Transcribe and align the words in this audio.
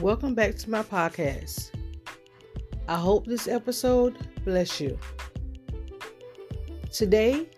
Welcome 0.00 0.36
back 0.36 0.54
to 0.58 0.70
my 0.70 0.84
podcast. 0.84 1.72
I 2.86 2.96
hope 2.96 3.26
this 3.26 3.48
episode 3.48 4.16
bless 4.44 4.80
you. 4.80 4.96
Today, 6.92 7.48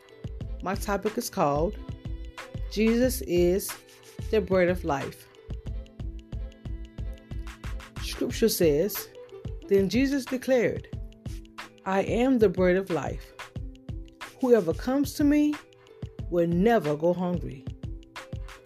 my 0.62 0.74
topic 0.74 1.18
is 1.18 1.28
called 1.28 1.76
Jesus 2.72 3.20
is 3.26 3.70
the 4.30 4.40
bread 4.40 4.70
of 4.70 4.86
life. 4.86 5.28
Scripture 8.02 8.48
says, 8.48 9.10
Then 9.68 9.90
Jesus 9.90 10.24
declared, 10.24 10.88
I 11.84 12.00
am 12.04 12.38
the 12.38 12.48
bread 12.48 12.76
of 12.76 12.88
life. 12.88 13.34
Whoever 14.40 14.72
comes 14.72 15.12
to 15.14 15.24
me 15.24 15.52
will 16.30 16.48
never 16.48 16.96
go 16.96 17.12
hungry, 17.12 17.66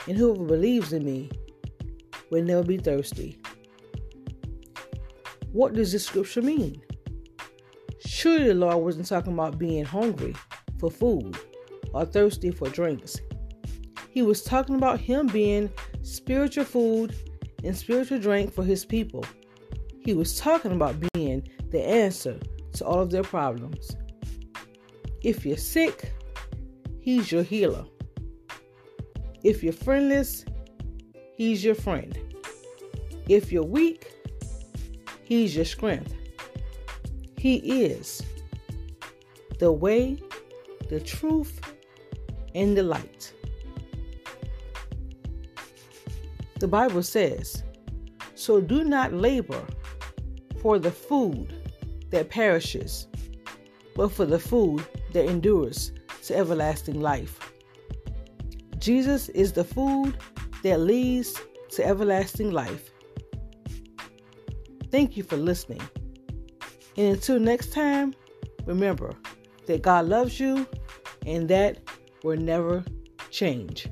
and 0.06 0.16
whoever 0.16 0.44
believes 0.44 0.92
in 0.92 1.04
me 1.04 1.28
will 2.30 2.44
never 2.44 2.62
be 2.62 2.76
thirsty. 2.76 3.40
What 5.54 5.74
does 5.74 5.92
this 5.92 6.04
scripture 6.04 6.42
mean? 6.42 6.82
Surely 8.04 8.48
the 8.48 8.54
Lord 8.54 8.78
wasn't 8.78 9.06
talking 9.06 9.34
about 9.34 9.56
being 9.56 9.84
hungry 9.84 10.34
for 10.80 10.90
food 10.90 11.38
or 11.92 12.04
thirsty 12.04 12.50
for 12.50 12.68
drinks. 12.68 13.20
He 14.10 14.22
was 14.22 14.42
talking 14.42 14.74
about 14.74 14.98
him 14.98 15.28
being 15.28 15.70
spiritual 16.02 16.64
food 16.64 17.14
and 17.62 17.76
spiritual 17.76 18.18
drink 18.18 18.52
for 18.52 18.64
his 18.64 18.84
people. 18.84 19.24
He 20.00 20.12
was 20.12 20.40
talking 20.40 20.72
about 20.72 20.96
being 21.12 21.46
the 21.70 21.86
answer 21.86 22.36
to 22.72 22.84
all 22.84 22.98
of 22.98 23.12
their 23.12 23.22
problems. 23.22 23.96
If 25.22 25.46
you're 25.46 25.56
sick, 25.56 26.14
he's 27.00 27.30
your 27.30 27.44
healer. 27.44 27.84
If 29.44 29.62
you're 29.62 29.72
friendless, 29.72 30.44
he's 31.36 31.64
your 31.64 31.76
friend. 31.76 32.18
If 33.28 33.52
you're 33.52 33.62
weak, 33.62 34.10
he's 35.24 35.56
your 35.56 35.64
strength. 35.64 36.14
He 37.36 37.56
is 37.84 38.22
the 39.58 39.72
way, 39.72 40.18
the 40.88 41.00
truth, 41.00 41.60
and 42.54 42.76
the 42.76 42.82
light. 42.82 43.32
The 46.60 46.68
Bible 46.68 47.02
says, 47.02 47.62
So 48.34 48.60
do 48.60 48.84
not 48.84 49.12
labor 49.12 49.64
for 50.62 50.78
the 50.78 50.90
food 50.90 51.52
that 52.10 52.30
perishes, 52.30 53.08
but 53.94 54.12
for 54.12 54.24
the 54.24 54.38
food 54.38 54.86
that 55.12 55.26
endures 55.26 55.92
to 56.24 56.36
everlasting 56.36 57.00
life. 57.00 57.38
Jesus 58.78 59.28
is 59.30 59.52
the 59.52 59.64
food 59.64 60.16
that 60.62 60.80
leads 60.80 61.34
to 61.72 61.86
everlasting 61.86 62.50
life. 62.50 62.90
Thank 64.94 65.16
you 65.16 65.24
for 65.24 65.36
listening. 65.36 65.80
And 66.96 67.16
until 67.16 67.40
next 67.40 67.72
time, 67.72 68.14
remember 68.64 69.12
that 69.66 69.82
God 69.82 70.06
loves 70.06 70.38
you 70.38 70.68
and 71.26 71.48
that 71.48 71.80
will 72.22 72.38
never 72.38 72.84
change. 73.28 73.88